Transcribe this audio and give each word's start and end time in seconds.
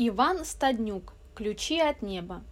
Иван 0.00 0.44
Стаднюк. 0.44 1.12
Ключи 1.34 1.80
от 1.80 2.02
неба. 2.02 2.44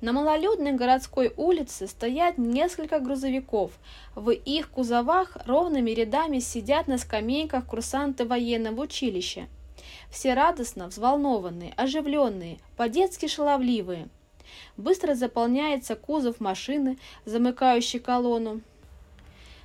На 0.00 0.12
малолюдной 0.12 0.70
городской 0.74 1.34
улице 1.36 1.88
стоят 1.88 2.38
несколько 2.38 3.00
грузовиков. 3.00 3.72
В 4.14 4.30
их 4.30 4.70
кузовах 4.70 5.36
ровными 5.46 5.90
рядами 5.90 6.38
сидят 6.38 6.86
на 6.86 6.98
скамейках 6.98 7.66
курсанты 7.66 8.24
военного 8.24 8.82
училища. 8.82 9.48
Все 10.12 10.34
радостно, 10.34 10.86
взволнованные, 10.86 11.72
оживленные, 11.76 12.60
по-детски 12.76 13.26
шаловливые. 13.26 14.08
Быстро 14.76 15.16
заполняется 15.16 15.96
кузов 15.96 16.38
машины, 16.38 16.98
замыкающей 17.24 17.98
колонну. 17.98 18.60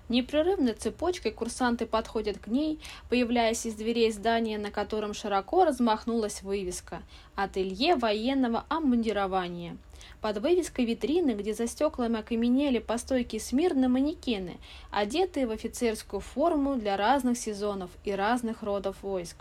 Непрерывной 0.08 0.74
цепочкой 0.74 1.32
курсанты 1.32 1.88
подходят 1.88 2.38
к 2.38 2.48
ней, 2.48 2.80
появляясь 3.10 3.66
из 3.66 3.74
дверей 3.74 4.12
здания, 4.12 4.60
на 4.60 4.70
котором 4.70 5.16
широко 5.16 5.66
размахнулась 5.66 6.44
вывеска 6.44 7.02
«Ателье 7.36 7.96
военного 7.96 8.66
обмундирования». 8.70 9.78
Под 10.22 10.38
вывеской 10.38 10.86
витрины, 10.86 11.32
где 11.32 11.56
за 11.56 11.66
стеклами 11.66 12.20
окаменели 12.20 12.78
по 12.78 13.00
стойке 13.00 13.40
смирно 13.40 13.90
манекены, 13.90 14.58
одетые 14.92 15.48
в 15.48 15.52
офицерскую 15.52 16.20
форму 16.20 16.76
для 16.76 16.98
разных 16.98 17.38
сезонов 17.38 17.90
и 18.04 18.12
разных 18.12 18.62
родов 18.62 18.98
войск. 19.02 19.38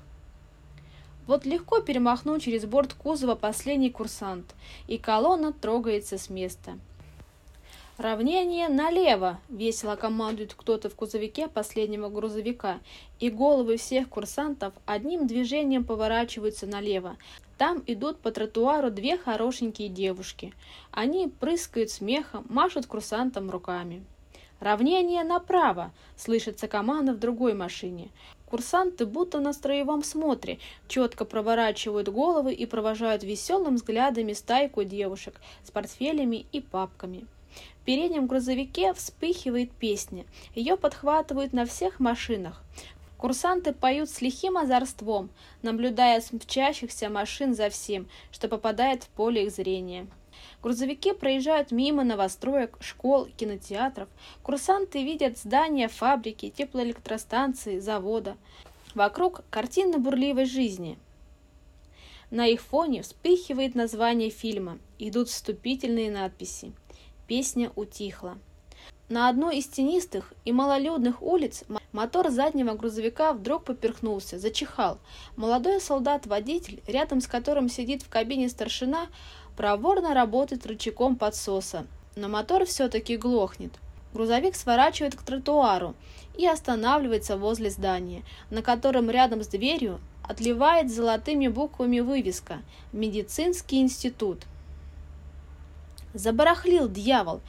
Вот 1.27 1.45
легко 1.45 1.81
перемахнул 1.81 2.39
через 2.39 2.65
борт 2.65 2.95
кузова 2.95 3.35
последний 3.35 3.91
курсант, 3.91 4.55
и 4.89 4.97
колонна 4.97 5.53
трогается 5.53 6.17
с 6.17 6.31
места– 6.31 6.79
«Равнение 7.97 8.69
налево!»– 8.69 9.39
весело 9.49 9.95
командует 9.95 10.55
кто-то 10.55 10.91
в 10.91 10.97
кузовике 10.97 11.47
последнего 11.47 12.09
грузовика, 12.09 12.81
и 13.21 13.31
головы 13.31 13.77
всех 13.77 14.09
курсантов 14.09 14.75
одним 14.85 15.29
движением 15.29 15.85
поворачиваются 15.85 16.67
налево. 16.67 17.17
Там 17.57 17.85
идут 17.87 18.19
по 18.19 18.33
тротуару 18.33 18.91
две 18.91 19.17
хорошенькие 19.17 19.89
девушки. 19.89 20.53
Они 20.91 21.29
прыскают 21.29 21.89
смехом, 21.89 22.45
машут 22.49 22.87
курсантам 22.87 23.49
руками. 23.49 24.05
«Равнение 24.59 25.23
направо!»– 25.23 25.93
слышится 26.17 26.67
команда 26.67 27.13
в 27.13 27.21
другой 27.21 27.55
машине. 27.55 28.11
Курсанты 28.47 29.07
будто 29.07 29.39
на 29.39 29.53
строевом 29.53 30.03
смотре 30.03 30.59
четко 30.89 31.25
проворачивают 31.25 32.09
головы 32.09 32.55
и 32.55 32.67
провожают 32.67 33.23
веселым 33.23 33.77
взглядами 33.77 34.33
стайку 34.33 34.83
девушек 34.83 35.41
с 35.63 35.71
портфелями 35.71 36.47
и 36.51 36.61
папками. 36.61 37.27
В 37.81 37.85
переднем 37.85 38.27
грузовике 38.27 38.95
вспыхивает 38.95 39.71
песня. 39.73 40.25
Ее 40.55 40.77
подхватывают 40.77 41.53
на 41.53 41.67
всех 41.67 42.01
машинах. 42.01 42.63
Курсанты 43.19 43.73
поют 43.73 44.11
с 44.11 44.21
лихим 44.21 44.59
озорством, 44.59 45.31
наблюдая 45.63 46.21
с 46.21 46.33
мчащихся 46.33 47.09
машин 47.09 47.55
за 47.55 47.71
всем, 47.71 48.07
что 48.31 48.49
попадает 48.49 49.05
в 49.05 49.09
поле 49.09 49.45
их 49.45 49.51
зрения. 49.51 50.07
Грузовики 50.63 51.13
проезжают 51.13 51.71
мимо 51.71 52.05
новостроек, 52.05 52.77
школ, 52.81 53.29
кинотеатров. 53.37 54.09
Курсанты 54.43 55.05
видят 55.05 55.39
здания, 55.39 55.89
фабрики, 55.89 56.51
теплоэлектростанции, 56.51 57.79
завода. 57.79 58.37
Вокруг 58.95 59.43
картина 59.51 59.99
бурливой 59.99 60.45
жизни. 60.45 60.99
На 62.31 62.47
их 62.47 62.61
фоне 62.61 63.03
вспыхивает 63.03 63.75
название 63.75 64.31
фильма, 64.31 64.79
идут 64.99 65.29
вступительные 65.29 66.11
надписи. 66.11 66.73
Песня 67.27 67.73
утихла. 67.75 68.37
На 69.09 69.31
одной 69.31 69.59
из 69.59 69.67
тенистых 69.67 70.35
и 70.45 70.53
малолюдных 70.53 71.23
улиц 71.23 71.65
мотор 71.93 72.31
заднего 72.31 72.75
грузовика 72.75 73.33
вдруг 73.33 73.65
поперхнулся, 73.65 74.39
зачихал. 74.39 74.99
Молодой 75.37 75.81
солдат-водитель, 75.81 76.83
рядом 76.87 77.23
с 77.23 77.27
которым 77.27 77.71
сидит 77.71 78.03
в 78.03 78.11
кабине 78.11 78.51
старшина, 78.51 79.07
проворно 79.57 80.13
работает 80.13 80.67
рычагом 80.67 81.17
подсоса. 81.17 81.87
Но 82.15 82.29
мотор 82.29 82.67
все-таки 82.67 83.17
глохнет. 83.17 83.73
Грузовик 84.13 84.55
сворачивает 84.55 85.15
к 85.15 85.23
тротуару 85.23 85.95
и 86.37 86.47
останавливается 86.47 87.39
возле 87.39 87.71
здания, 87.71 88.23
на 88.51 88.61
котором 88.61 89.09
рядом 89.09 89.43
с 89.43 89.49
дверью 89.49 89.99
отливает 90.23 90.93
золотыми 90.93 91.49
буквами 91.49 92.01
вывеска 92.01 92.63
«Медицинский 92.93 93.81
институт». 93.81 94.45
Забарахлил 96.15 96.89
дьявол. 96.89 97.41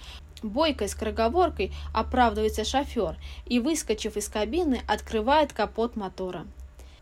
Бойкой 0.42 0.90
скороговоркой 0.90 1.72
оправдывается 1.94 2.66
шофер 2.66 3.16
и, 3.46 3.60
выскочив 3.60 4.18
из 4.18 4.28
кабины, 4.28 4.82
открывает 4.88 5.54
капот 5.54 5.96
мотора. 5.96 6.46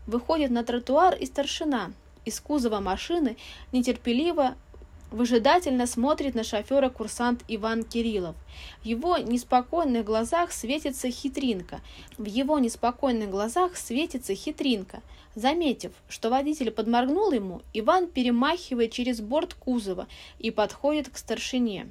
Выходит 0.06 0.50
на 0.50 0.62
тротуар 0.62 1.14
и 1.14 1.26
старшина. 1.26 1.92
Из 2.24 2.38
кузова 2.40 2.80
машины 2.80 3.36
нетерпеливо 3.72 4.54
выжидательно 5.10 5.86
смотрит 5.86 6.34
на 6.34 6.44
шофера 6.44 6.88
курсант 6.88 7.42
Иван 7.48 7.84
Кириллов. 7.84 8.36
В 8.82 8.86
его 8.86 9.16
неспокойных 9.16 10.04
глазах 10.04 10.52
светится 10.52 11.10
хитринка. 11.10 11.80
В 12.18 12.24
его 12.24 12.58
неспокойных 12.58 13.30
глазах 13.30 13.76
светится 13.76 14.34
хитринка. 14.34 15.02
Заметив, 15.34 15.92
что 16.08 16.30
водитель 16.30 16.70
подморгнул 16.70 17.32
ему, 17.32 17.62
Иван 17.72 18.06
перемахивает 18.06 18.92
через 18.92 19.20
борт 19.20 19.54
кузова 19.54 20.06
и 20.38 20.50
подходит 20.50 21.08
к 21.08 21.16
старшине. 21.16 21.90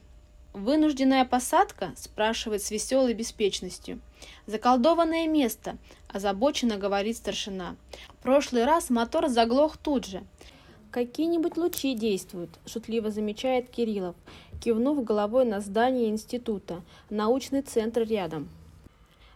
«Вынужденная 0.53 1.25
посадка?»– 1.25 1.93
спрашивает 1.97 2.61
с 2.61 2.69
веселой 2.69 3.15
беспечностью. 3.15 3.99
«Заколдованное 4.45 5.27
место»,– 5.27 5.77
озабоченно 6.07 6.77
говорит 6.77 7.17
старшина. 7.17 7.75
«В 8.09 8.23
прошлый 8.23 8.63
раз 8.63 8.91
мотор 8.91 9.29
заглох 9.29 9.77
тут 9.77 10.05
же. 10.05 10.23
«Какие-нибудь 10.93 11.57
лучи 11.57 11.95
действуют»,– 11.95 12.51
шутливо 12.67 13.09
замечает 13.09 13.67
Кириллов, 13.67 14.15
кивнув 14.63 15.03
головой 15.03 15.43
на 15.43 15.59
здание 15.59 16.09
института, 16.09 16.83
научный 17.09 17.63
центр 17.63 18.03
рядом. 18.03 18.47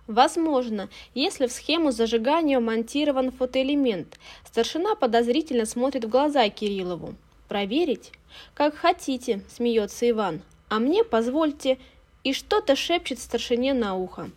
Возможно, 0.05 0.87
если 1.15 1.47
в 1.47 1.51
схему 1.51 1.89
зажигания 1.89 2.59
монтирован 2.59 3.31
фотоэлемент. 3.31 4.19
Старшина 4.45 4.93
подозрительно 4.93 5.65
смотрит 5.65 6.05
в 6.05 6.09
глаза 6.09 6.47
Кириллову. 6.49 7.15
Проверить? 7.47 8.11
Как 8.53 8.75
хотите, 8.75 9.41
смеется 9.49 10.07
Иван. 10.07 10.43
А 10.69 10.77
мне 10.77 11.03
позвольте. 11.03 11.79
И 12.23 12.33
что-то 12.33 12.75
шепчет 12.75 13.17
старшине 13.17 13.73
на 13.73 13.95
ухо. 13.95 14.29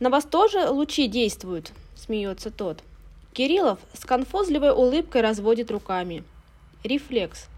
На 0.00 0.10
вас 0.10 0.24
тоже 0.24 0.68
лучи 0.68 1.06
действуют, 1.06 1.70
смеется 1.94 2.50
тот. 2.50 2.82
Кириллов 3.34 3.80
с 3.92 4.04
конфузливой 4.04 4.70
улыбкой 4.70 5.20
разводит 5.20 5.72
руками. 5.72 6.22
Рефлекс. 6.84 7.48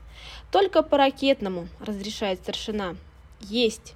Только 0.51 0.83
по 0.83 0.97
ракетному, 0.97 1.69
разрешает 1.81 2.39
старшина. 2.39 2.97
Есть. 3.41 3.95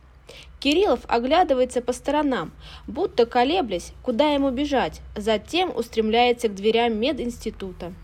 Кириллов 0.60 1.00
оглядывается 1.08 1.80
по 1.80 1.94
сторонам, 1.94 2.52
будто 2.86 3.24
колеблясь, 3.24 3.92
куда 4.02 4.34
ему 4.34 4.50
бежать, 4.50 5.00
затем 5.16 5.74
устремляется 5.74 6.48
к 6.48 6.54
дверям 6.54 6.98
мединститута. 7.00 7.94